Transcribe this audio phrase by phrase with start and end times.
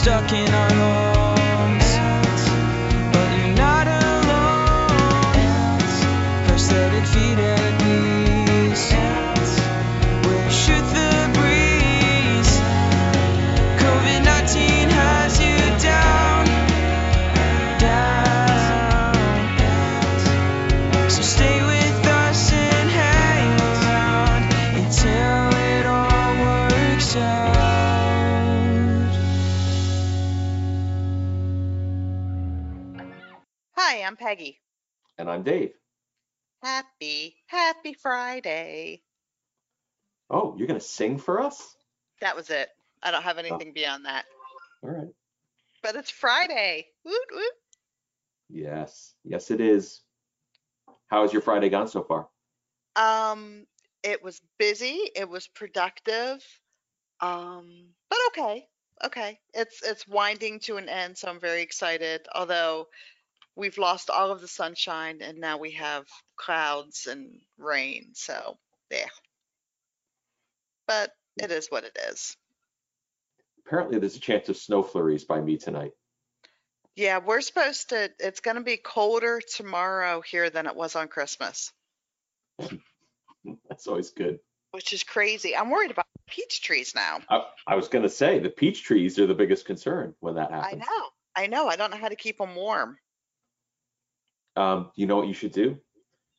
[0.00, 1.19] stuck in our homes.
[33.90, 34.60] Hi, I'm Peggy.
[35.18, 35.72] And I'm Dave.
[36.62, 39.02] Happy, happy Friday.
[40.30, 41.74] Oh, you're gonna sing for us?
[42.20, 42.68] That was it.
[43.02, 44.26] I don't have anything beyond that.
[44.84, 45.08] All right.
[45.82, 46.86] But it's Friday.
[47.04, 47.52] Woot woot.
[48.48, 50.02] Yes, yes, it is.
[51.08, 52.28] How has your Friday gone so far?
[52.94, 53.66] Um,
[54.04, 55.00] it was busy.
[55.16, 56.46] It was productive.
[57.18, 58.68] Um, but okay,
[59.04, 59.40] okay.
[59.52, 62.28] It's it's winding to an end, so I'm very excited.
[62.32, 62.86] Although
[63.60, 68.08] we've lost all of the sunshine and now we have clouds and rain.
[68.14, 68.56] So
[68.90, 69.06] yeah.
[70.88, 72.36] But it is what it is.
[73.64, 75.92] Apparently, there's a chance of snow flurries by me tonight.
[76.96, 81.06] Yeah, we're supposed to, it's going to be colder tomorrow here than it was on
[81.06, 81.72] Christmas,
[83.68, 84.40] That's always good.
[84.72, 85.54] which is crazy.
[85.56, 87.20] I'm worried about peach trees now.
[87.28, 90.82] I, I was gonna say the peach trees are the biggest concern when that happens.
[90.82, 91.06] I know.
[91.36, 91.68] I know.
[91.68, 92.96] I don't know how to keep them warm.
[94.56, 95.78] Um, you know what you should do?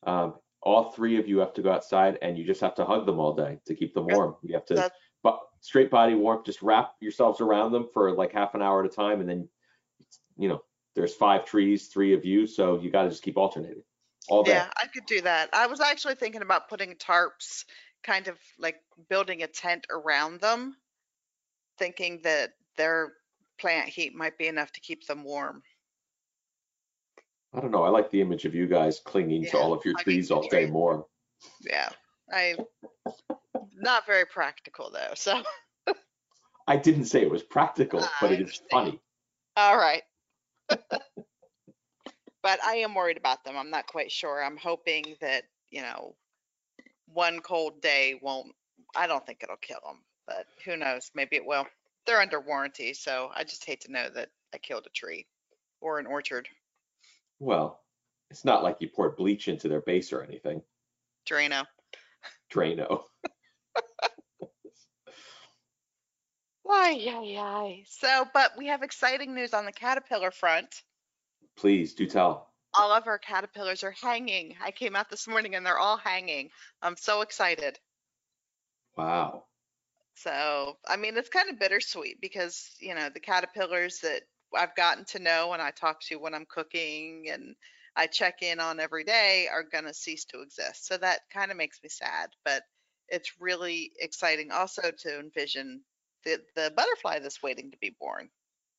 [0.04, 3.06] Um, all three of you have to go outside and you just have to hug
[3.06, 4.36] them all day to keep them warm.
[4.42, 4.90] You have to,
[5.22, 8.90] but straight body warmth, just wrap yourselves around them for like half an hour at
[8.90, 9.48] a time, and then,
[10.36, 10.62] you know,
[10.94, 13.82] there's five trees, three of you, so you got to just keep alternating
[14.28, 14.52] all day.
[14.52, 15.48] Yeah, I could do that.
[15.52, 17.64] I was actually thinking about putting tarps,
[18.02, 18.76] kind of like
[19.08, 20.76] building a tent around them,
[21.78, 23.14] thinking that their
[23.58, 25.62] plant heat might be enough to keep them warm.
[27.54, 27.84] I don't know.
[27.84, 30.66] I like the image of you guys clinging to all of your trees all day
[30.66, 31.06] more.
[31.60, 31.90] Yeah.
[32.32, 32.56] I,
[33.76, 35.12] not very practical though.
[35.14, 35.42] So,
[36.66, 39.00] I didn't say it was practical, ah, but it is funny.
[39.56, 40.02] all right.
[42.42, 43.56] But I am worried about them.
[43.56, 44.42] I'm not quite sure.
[44.42, 46.16] I'm hoping that, you know,
[47.06, 48.52] one cold day won't,
[48.96, 51.10] I don't think it'll kill them, but who knows?
[51.14, 51.66] Maybe it will.
[52.06, 55.26] They're under warranty, so I just hate to know that I killed a tree
[55.80, 56.48] or an orchard.
[57.42, 57.82] Well,
[58.30, 60.62] it's not like you poured bleach into their base or anything.
[61.28, 61.64] Drano.
[62.54, 63.02] Drano.
[66.62, 67.82] Why, ay, ay.
[67.88, 70.82] So, but we have exciting news on the caterpillar front.
[71.56, 72.52] Please do tell.
[72.74, 74.54] All of our caterpillars are hanging.
[74.62, 76.50] I came out this morning and they're all hanging.
[76.80, 77.76] I'm so excited.
[78.96, 79.46] Wow.
[80.14, 84.22] So, I mean, it's kind of bittersweet because, you know, the caterpillars that
[84.56, 87.54] I've gotten to know and I talk to when I'm cooking and
[87.96, 90.86] I check in on every day are going to cease to exist.
[90.86, 92.62] So that kind of makes me sad, but
[93.08, 95.82] it's really exciting also to envision
[96.24, 98.30] the, the butterfly that's waiting to be born.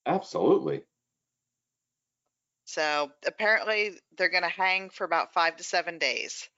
[0.05, 0.83] Absolutely.
[2.65, 6.49] So apparently they're going to hang for about five to seven days.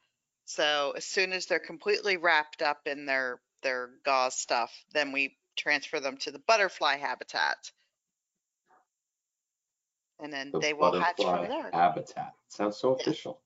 [0.45, 5.37] So as soon as they're completely wrapped up in their their gauze stuff, then we
[5.57, 7.57] transfer them to the butterfly habitat.
[10.19, 11.69] And then The they will hatch from there.
[11.71, 12.33] habitat.
[12.47, 13.39] Sounds so official.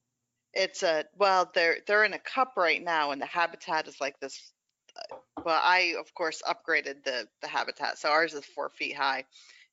[0.53, 4.19] It's a well, they're they're in a cup right now, and the habitat is like
[4.19, 4.51] this.
[4.95, 9.25] uh, Well, I of course upgraded the the habitat, so ours is four feet high.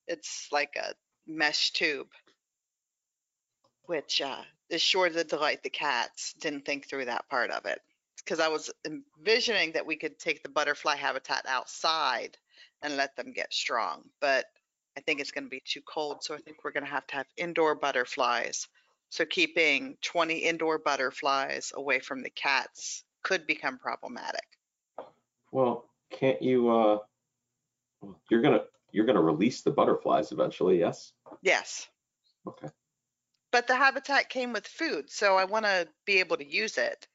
[0.06, 0.94] It's like a
[1.26, 2.08] mesh tube,
[3.84, 6.34] which uh, is sure to delight the cats.
[6.40, 7.80] Didn't think through that part of it
[8.26, 12.36] because I was envisioning that we could take the butterfly habitat outside
[12.82, 14.44] and let them get strong, but
[14.96, 17.06] I think it's going to be too cold, so I think we're going to have
[17.08, 18.68] to have indoor butterflies.
[19.10, 24.46] So keeping 20 indoor butterflies away from the cats could become problematic.
[25.50, 26.98] Well, can't you uh
[28.30, 31.12] you're gonna you're gonna release the butterflies eventually, yes?
[31.40, 31.88] Yes,
[32.46, 32.70] Okay.
[33.50, 37.08] but the habitat came with food, so I want to be able to use it.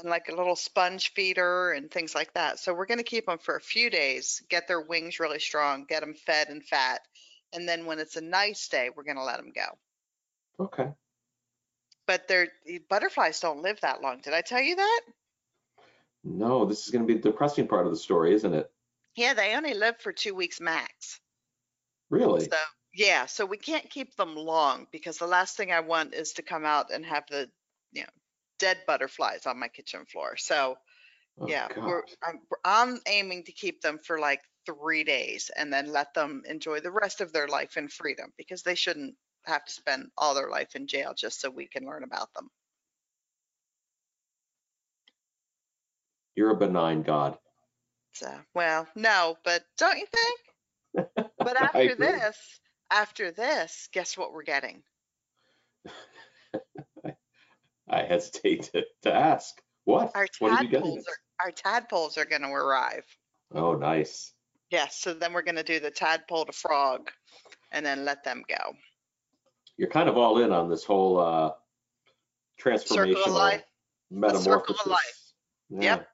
[0.00, 2.58] And like a little sponge feeder and things like that.
[2.58, 5.84] So we're going to keep them for a few days, get their wings really strong,
[5.88, 7.00] get them fed and fat.
[7.52, 10.64] And then when it's a nice day, we're going to let them go.
[10.64, 10.88] Okay.
[12.06, 14.20] But they're, the butterflies don't live that long.
[14.20, 15.00] Did I tell you that?
[16.24, 18.70] No, this is gonna be the depressing part of the story, isn't it?
[19.16, 21.20] Yeah, they only live for two weeks max.
[22.10, 22.44] Really?
[22.44, 22.56] So
[22.94, 26.42] yeah, so we can't keep them long because the last thing I want is to
[26.42, 27.48] come out and have the
[27.92, 28.08] you know
[28.60, 30.36] dead butterflies on my kitchen floor.
[30.36, 30.76] So
[31.40, 35.90] Oh, yeah, we're I'm, I'm aiming to keep them for like three days and then
[35.90, 39.14] let them enjoy the rest of their life in freedom because they shouldn't
[39.46, 42.50] have to spend all their life in jail just so we can learn about them.
[46.36, 47.38] You're a benign God.
[48.12, 50.40] So, well, no, but don't you think?
[51.38, 52.36] But after this,
[52.90, 54.82] after this, guess what we're getting?
[57.90, 59.60] I hesitate to, to ask.
[59.84, 60.12] What?
[60.14, 63.04] Our what you tadpoles are, our tadpoles are going to arrive.
[63.52, 64.32] Oh, nice.
[64.70, 67.10] Yes, so then we're going to do the tadpole to frog
[67.72, 68.74] and then let them go.
[69.76, 71.50] You're kind of all in on this whole uh,
[72.62, 73.62] transformational Circle of life.
[74.10, 74.86] metamorphosis.
[74.86, 75.32] life.
[75.70, 75.82] Yeah.
[75.82, 76.08] Yep.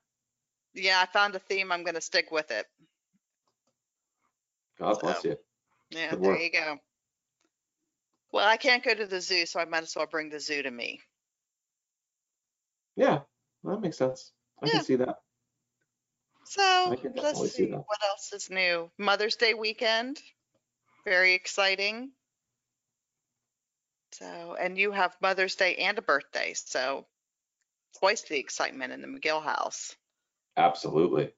[0.73, 1.71] Yeah, I found a theme.
[1.71, 2.65] I'm going to stick with it.
[4.79, 5.37] God bless you.
[5.89, 6.39] Yeah, Good there work.
[6.41, 6.77] you go.
[8.31, 10.61] Well, I can't go to the zoo, so I might as well bring the zoo
[10.61, 11.01] to me.
[12.97, 13.21] Yeah,
[13.63, 14.33] that makes sense.
[14.61, 14.71] I Yeah.
[14.73, 15.21] can see that.
[16.43, 18.89] So let's see see what else is new.
[18.97, 20.19] Mother's Day weekend,
[21.05, 22.11] very exciting.
[24.13, 27.05] So, and you have Mother's Day and a birthday, so
[27.99, 29.95] twice the excitement in the McGill house.
[30.55, 31.33] Absolutely.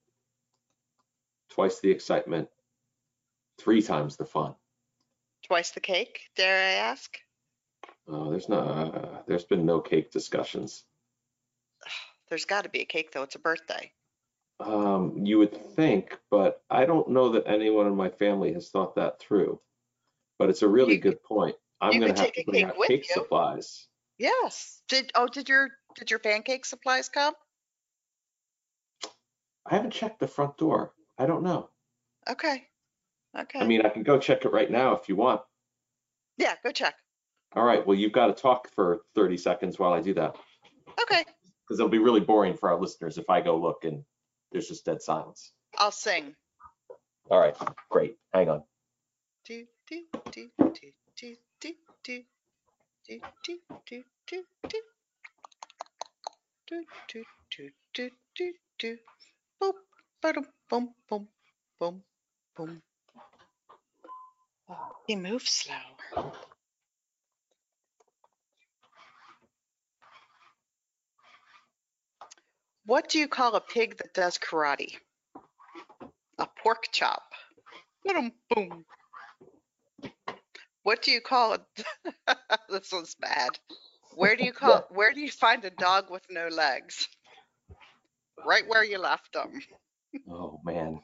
[1.50, 2.48] Twice the excitement,
[3.58, 4.54] three times the fun.
[5.42, 7.18] Twice the cake, dare I ask?
[8.06, 10.84] Oh, there's no, uh, there's been no cake discussions.
[12.30, 13.24] There's got to be a cake though.
[13.24, 13.92] It's a birthday.
[14.60, 18.94] Um, you would think, but I don't know that anyone in my family has thought
[18.94, 19.60] that through.
[20.38, 21.56] But it's a really You good point.
[21.80, 23.14] I'm gonna have to bring out cake you.
[23.14, 23.86] supplies.
[24.18, 24.82] Yes.
[24.88, 27.34] Did oh did your did your pancake supplies come?
[29.66, 30.92] I haven't checked the front door.
[31.18, 31.68] I don't know.
[32.28, 32.66] Okay.
[33.38, 33.60] Okay.
[33.60, 35.42] I mean, I can go check it right now if you want.
[36.36, 36.94] yeah, go check.
[37.54, 40.36] All right, well, you've got to talk for 30 seconds while I do that,
[41.02, 41.24] Okay.
[41.70, 44.02] Because it'll be really boring for our listeners if I go look and
[44.50, 45.52] there's just dead silence.
[45.78, 46.34] I'll sing.
[47.30, 47.54] All right,
[47.88, 48.16] great.
[48.34, 48.64] Hang on.
[49.46, 50.02] Do do
[50.32, 52.22] do do do do do do
[52.66, 53.22] do
[53.86, 54.82] do do do
[56.66, 57.24] do do
[57.54, 58.98] do do do do
[59.62, 59.74] boop
[60.20, 61.28] ba-dum boom boom
[61.78, 62.02] boom
[62.56, 62.82] boom.
[65.06, 66.34] He moves slow.
[72.86, 74.96] What do you call a pig that does karate?
[76.38, 77.22] A pork chop.
[78.04, 78.84] Boom.
[80.82, 81.62] What do you call it?
[82.70, 83.50] this one's bad.
[84.14, 84.86] Where do you call?
[84.90, 87.08] Where do you find a dog with no legs?
[88.44, 89.60] Right where you left them.
[90.28, 91.00] Oh, man.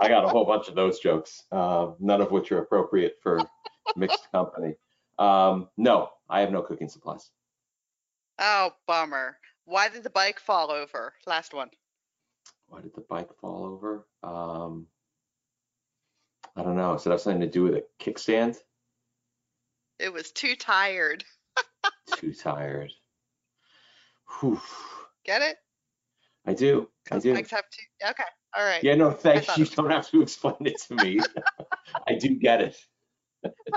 [0.00, 3.40] I got a whole bunch of those jokes, uh, none of which are appropriate for
[3.94, 4.74] mixed company.
[5.18, 7.30] Um, no, I have no cooking supplies.
[8.38, 9.36] Oh, bummer.
[9.72, 11.14] Why did the bike fall over?
[11.26, 11.70] Last one.
[12.68, 14.06] Why did the bike fall over?
[14.22, 14.86] Um,
[16.54, 16.92] I don't know.
[16.92, 18.58] Does it have something to do with a kickstand?
[19.98, 21.24] It was too tired.
[22.16, 22.92] Too tired.
[24.40, 24.60] Whew.
[25.24, 25.56] Get it?
[26.44, 26.90] I do.
[27.10, 27.32] I do.
[27.32, 28.10] bikes have to.
[28.10, 28.22] Okay.
[28.54, 28.84] All right.
[28.84, 29.56] Yeah, no, thanks.
[29.56, 31.20] You don't have to explain it to me.
[32.08, 32.76] I do get it.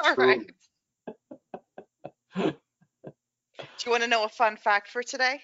[0.04, 0.42] All right.
[2.36, 2.54] Do
[3.86, 5.40] you want to know a fun fact for today?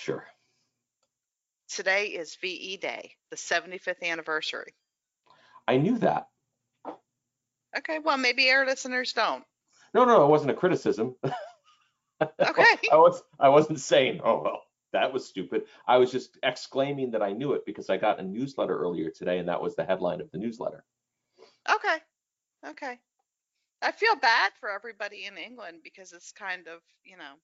[0.00, 0.24] Sure.
[1.68, 4.74] Today is VE Day, the 75th anniversary.
[5.66, 6.28] I knew that.
[7.76, 7.98] Okay.
[7.98, 9.44] Well, maybe our listeners don't.
[9.92, 11.16] No, no, it wasn't a criticism.
[12.20, 12.64] Okay.
[12.90, 14.62] I was I wasn't saying, oh well,
[14.92, 15.64] that was stupid.
[15.86, 19.38] I was just exclaiming that I knew it because I got a newsletter earlier today
[19.38, 20.84] and that was the headline of the newsletter.
[21.70, 21.98] Okay.
[22.66, 22.98] Okay.
[23.82, 27.34] I feel bad for everybody in England because it's kind of, you know,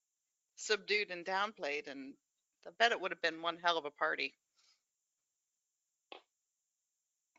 [0.57, 2.15] subdued and downplayed and
[2.67, 4.35] I bet it would have been one hell of a party.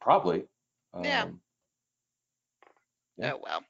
[0.02, 0.44] Probably.
[1.02, 1.24] Yeah.
[1.24, 1.42] Um,
[3.18, 3.34] Yeah.
[3.34, 3.64] Oh well.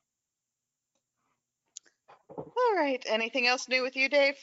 [2.37, 3.03] All right.
[3.07, 4.35] Anything else new with you, Dave?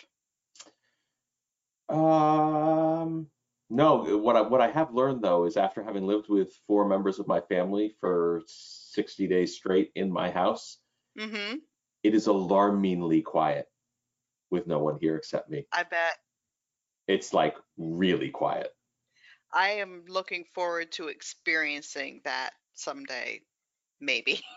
[1.88, 3.26] Um,
[3.68, 7.18] no, what I what I have learned though is after having lived with four members
[7.18, 10.78] of my family for 60 days straight in my house,
[11.18, 11.56] Mm-hmm.
[12.04, 13.66] it is alarmingly quiet
[14.50, 15.66] with no one here except me.
[15.72, 16.18] I bet.
[17.10, 18.72] It's like really quiet.
[19.52, 23.40] I am looking forward to experiencing that someday,
[24.00, 24.40] maybe.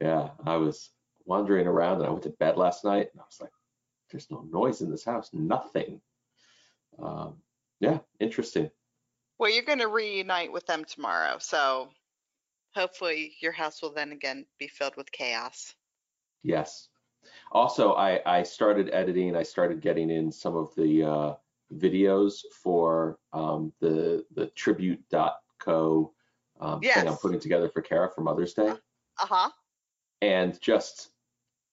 [0.00, 0.90] Yeah, I was
[1.26, 3.50] wandering around and I went to bed last night and I was like,
[4.10, 6.00] there's no noise in this house, nothing.
[7.00, 7.36] Um,
[7.80, 8.70] yeah, interesting.
[9.38, 11.90] Well, you're going to reunite with them tomorrow, so
[12.74, 15.74] hopefully your house will then again be filled with chaos.
[16.42, 16.88] Yes.
[17.52, 21.34] Also, I, I started editing, I started getting in some of the uh,
[21.74, 26.12] videos for um, the the tribute.co
[26.60, 28.70] um, thing I'm putting together for Kara for Mother's Day.
[29.22, 29.50] Uh-huh.
[30.22, 31.10] And just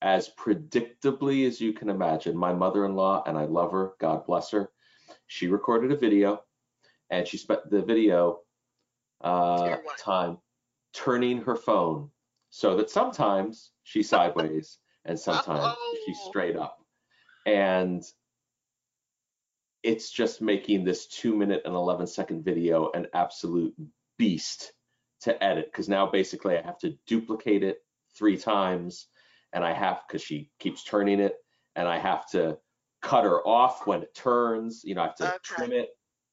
[0.02, 4.70] as predictably as you can imagine, my mother-in-law, and I love her, God bless her,
[5.28, 6.44] she recorded a video
[7.10, 8.40] and she spent the video
[9.22, 10.38] uh, time
[10.94, 12.10] turning her phone
[12.50, 14.78] so that sometimes she's sideways
[15.08, 16.30] and sometimes she's Oh.
[16.30, 16.84] straight up.
[17.46, 18.04] And
[19.84, 23.74] it's just making this two minute and 11 second video an absolute
[24.18, 24.74] beast
[25.22, 27.80] to edit because now basically I have to duplicate it
[28.16, 29.08] three times
[29.54, 31.36] and I have because she keeps turning it
[31.76, 32.58] and I have to
[33.02, 35.38] cut her off when it turns, you know, I have to Okay.
[35.44, 35.90] trim it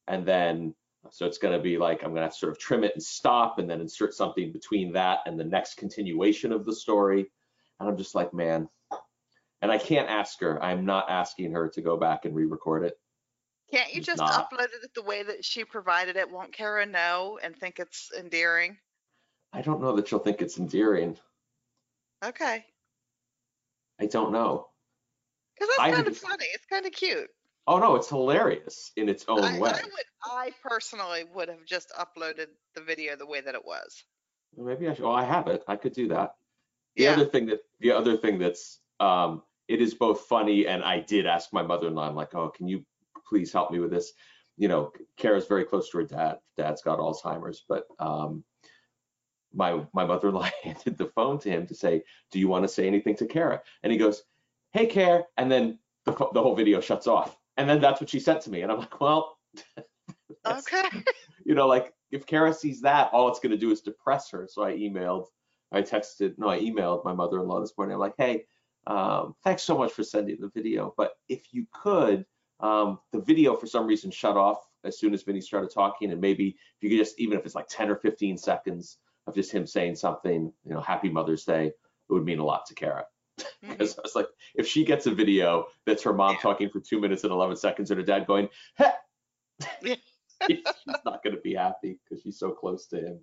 [0.08, 0.74] and then
[1.10, 2.92] so it's going to be like I'm going to have to sort of trim it
[2.94, 7.30] and stop and then insert something between that and the next continuation of the story.
[7.80, 8.68] And I'm just like, man.
[9.62, 10.62] And I can't ask her.
[10.62, 12.98] I'm not asking her to go back and re-record it.
[13.72, 14.50] Can't you just not.
[14.50, 16.30] upload it the way that she provided it?
[16.30, 18.76] Won't Kara know and think it's endearing?
[19.52, 21.16] I don't know that she'll think it's endearing.
[22.22, 22.64] Okay.
[24.00, 24.68] I don't know.
[25.54, 26.46] Because that's I kind of funny.
[26.52, 27.30] It's kind of cute.
[27.66, 29.70] Oh no, it's hilarious in its own I, way.
[29.70, 34.04] I would, I personally would have just uploaded the video the way that it was.
[34.56, 35.04] Maybe I should.
[35.04, 35.64] Oh, I have it.
[35.66, 36.34] I could do that.
[36.96, 37.12] The Yeah.
[37.12, 41.26] other thing that the other thing that's um, it is both funny and I did
[41.26, 42.08] ask my mother-in-law.
[42.08, 42.84] I'm like, oh, can you
[43.26, 44.12] please help me with this?
[44.56, 46.38] You know, Kara's very close to her dad.
[46.56, 48.44] Dad's got Alzheimer's, but um,
[49.52, 52.86] my my mother-in-law handed the phone to him to say, do you want to say
[52.86, 53.62] anything to Kara?
[53.82, 54.22] And he goes,
[54.72, 57.36] hey, Kara, and then the the whole video shuts off.
[57.56, 59.38] And then that's what she sent to me, and I'm like, well.
[60.46, 60.82] Okay.
[61.46, 64.46] you know, like if Kara sees that, all it's going to do is depress her.
[64.50, 65.26] So I emailed,
[65.72, 67.94] I texted, no, I emailed my mother-in-law this morning.
[67.94, 68.44] I'm like, hey,
[68.86, 72.26] um, thanks so much for sending the video, but if you could,
[72.60, 76.20] um, the video for some reason shut off as soon as Vinny started talking, and
[76.20, 79.50] maybe if you could just, even if it's like 10 or 15 seconds of just
[79.50, 83.04] him saying something, you know, Happy Mother's Day, it would mean a lot to Kara.
[83.66, 87.00] Because I was like, if she gets a video that's her mom talking for two
[87.00, 88.90] minutes and 11 seconds and her dad going, hey,
[90.46, 90.62] she's
[91.04, 93.20] not going to be happy because she's so close to him.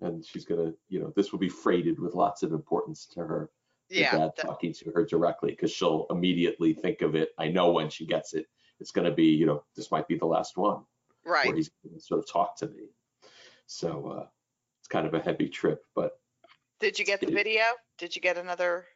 [0.00, 3.20] And she's going to, you know, this will be freighted with lots of importance to
[3.20, 3.50] her.
[3.90, 4.16] Yeah.
[4.16, 7.30] dad that- talking to her directly because she'll immediately think of it.
[7.38, 8.46] I know when she gets it,
[8.78, 10.84] it's going to be, you know, this might be the last one
[11.24, 11.54] where right.
[11.54, 12.90] he's going to sort of talk to me.
[13.66, 14.26] So uh,
[14.80, 16.20] it's kind of a heavy trip, but
[16.78, 17.62] Did you get the it- video?
[17.98, 18.86] Did you get another?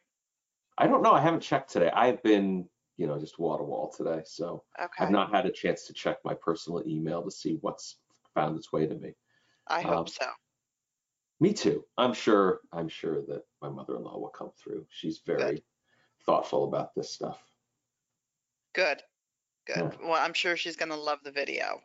[0.77, 1.13] I don't know.
[1.13, 1.91] I haven't checked today.
[1.93, 4.21] I've been, you know, just wall to wall today.
[4.25, 5.03] So Okay.
[5.03, 7.97] I've not had a chance to check my personal email to see what's
[8.33, 9.13] found its way to me.
[9.67, 10.25] I hope um, so.
[11.39, 11.83] Me too.
[11.97, 12.61] I'm sure.
[12.71, 14.85] I'm sure that my mother-in-law will come through.
[14.89, 15.63] She's very
[16.25, 17.39] thoughtful about this stuff.
[18.73, 19.01] Good.
[19.67, 19.77] Good.
[19.77, 19.89] yeah.
[20.01, 21.81] Well, I'm sure she's going to love the video.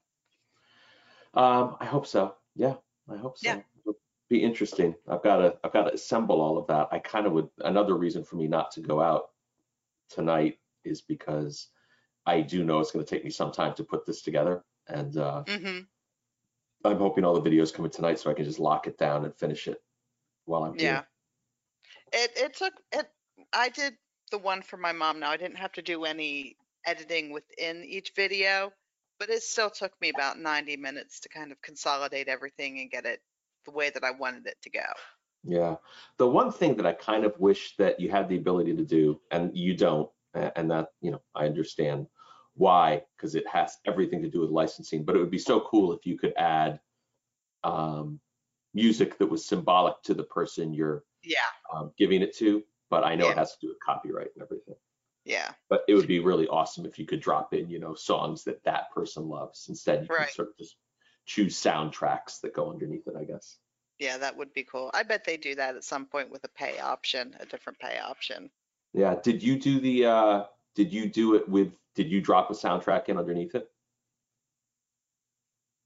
[1.35, 2.35] Um, I hope so.
[2.55, 2.75] Yeah,
[3.09, 3.49] I hope so.
[3.49, 3.61] Yeah.
[3.81, 4.95] It'll be interesting.
[5.09, 5.57] I've got to.
[5.65, 6.89] I've got to assemble all of that.
[6.93, 7.49] I kind of would.
[7.59, 9.31] Another reason for me not to go out
[10.09, 11.69] tonight is because
[12.27, 15.17] I do know it's going to take me some time to put this together, and
[15.17, 15.81] uh, hmm
[16.85, 19.25] I'm hoping all the videos come in tonight so I can just lock it down
[19.25, 19.83] and finish it
[20.47, 20.89] while I'm Yeah.
[20.89, 21.07] here.
[22.13, 23.07] It, it took, it,
[23.53, 23.95] I did
[24.31, 25.31] the one for my mom now.
[25.31, 26.57] I didn't have to do any
[26.87, 28.73] editing within each video,
[29.19, 33.05] but it still took me about 90 minutes to kind of consolidate everything and get
[33.05, 33.21] it
[33.67, 34.87] the way that I wanted it to go.
[35.45, 35.77] Yeah.
[36.17, 39.21] The one thing that I kind of wish that you had the ability to do,
[39.31, 42.07] and you don't, and that, you know, I understand
[42.61, 45.95] why, because it has everything to do with licensing, but it would be so cool
[45.95, 46.79] if you could add
[47.65, 48.21] um,
[48.75, 51.39] music that was symbolic to the person you're Yeah.
[51.73, 52.63] um, giving it to.
[52.91, 53.33] But I know Yeah.
[53.33, 54.77] it has to do with copyright and everything.
[55.25, 55.55] Yeah.
[55.71, 58.63] But it would be really awesome if you could drop in, you know, songs that
[58.65, 59.69] that person loves.
[59.71, 60.27] Instead, you Right.
[60.27, 60.77] can sort of just
[61.25, 63.59] choose soundtracks that go underneath it, I guess.
[63.99, 64.19] Yeah.
[64.19, 64.91] That would be cool.
[64.93, 67.99] I bet they do that at some point with a pay option, a different pay
[67.99, 68.51] option.
[68.93, 69.15] Yeah.
[69.23, 73.09] Did you do the uh did you do it with did you drop a soundtrack
[73.09, 73.71] in underneath it?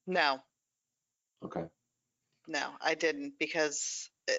[0.07, 0.41] No,
[1.45, 1.65] Okay.
[2.49, 4.33] no, I didn't because uh,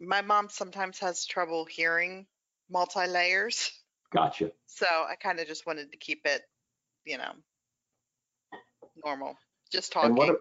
[0.00, 2.26] my mom sometimes has trouble hearing
[2.70, 3.72] multi layers.
[4.12, 4.52] Gotcha.
[4.66, 6.42] So I kind of just wanted to keep it,
[7.04, 7.32] you know,
[9.04, 9.36] normal,
[9.70, 10.10] just talking.
[10.10, 10.40] And what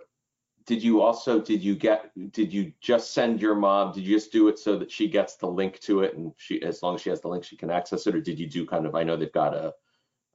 [0.66, 4.32] did you also did you get did you just send your mom did you just
[4.32, 7.02] do it so that she gets the link to it and she as long as
[7.02, 9.04] she has the link she can access it or did you do kind of I
[9.04, 9.74] know they've got a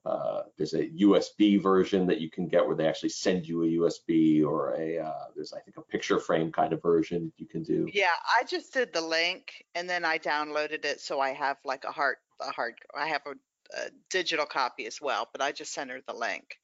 [0.04, 3.66] uh, there's a USB version that you can get where they actually send you a
[3.66, 7.62] USB or a uh, there's I think a picture frame kind of version you can
[7.62, 7.88] do.
[7.92, 8.08] Yeah,
[8.40, 11.92] I just did the link and then I downloaded it so I have like a
[11.92, 13.30] hard, a hard, I have a,
[13.76, 16.58] a digital copy as well, but I just sent her the link.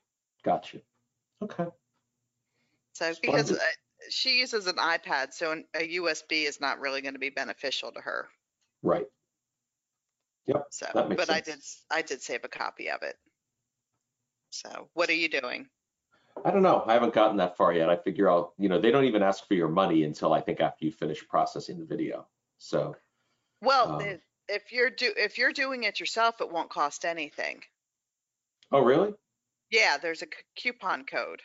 [0.44, 0.78] Gotcha.
[1.40, 1.66] Okay.
[2.94, 3.56] So because Splendid.
[3.56, 7.30] uh, she uses an iPad, so an- a USB is not really going to be
[7.30, 8.28] beneficial to her.
[8.82, 9.06] Right.
[10.46, 10.64] Yep.
[10.70, 11.58] So, but I did.
[11.90, 13.16] I did save a copy of it.
[14.50, 15.68] So what are you doing?
[16.44, 16.84] I don't know.
[16.86, 17.90] I haven't gotten that far yet.
[17.90, 20.60] I figure I'll, you know, they don't even ask for your money until I think
[20.60, 22.26] after you finish processing the video.
[22.58, 22.94] So,
[23.60, 27.64] Well, Um, if- you're do, if you're doing it yourself, it won't cost anything.
[28.70, 29.14] oh, really?
[29.70, 31.42] Yeah, there's a c- coupon code.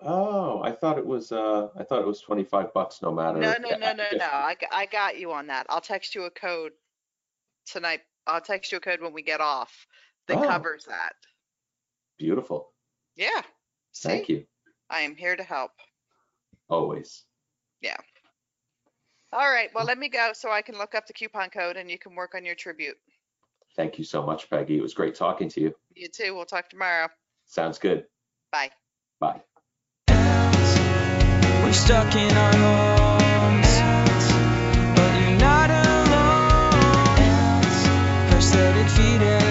[0.00, 3.38] Oh, I thought it was, uh, I thought it was 25 bucks no matter.
[3.38, 4.28] No, no, no, no, no.
[4.72, 5.66] I got you on that.
[5.70, 6.72] I'll text you a code
[7.64, 8.02] tonight.
[8.26, 9.86] I'll text you a code when we get off
[10.26, 10.42] that Oh.
[10.42, 11.14] covers that.
[12.22, 12.70] Beautiful.
[13.16, 13.42] Yeah.
[13.96, 14.44] Thank you.
[14.88, 15.72] I am here to help.
[16.68, 17.24] Always.
[17.80, 17.96] Yeah.
[19.32, 19.70] All right.
[19.74, 22.14] Well, let me go so I can look up the coupon code and you can
[22.14, 22.96] work on your tribute.
[23.74, 24.78] Thank you so much, Peggy.
[24.78, 25.74] It was great talking to you.
[25.96, 26.32] You too.
[26.36, 27.08] We'll talk tomorrow.
[27.46, 28.04] Sounds good.
[28.52, 28.70] Bye.
[29.18, 29.40] Bye.
[30.06, 33.80] We're stuck in our homes,
[34.94, 36.30] but you're not alone.
[38.30, 39.41] First let it feed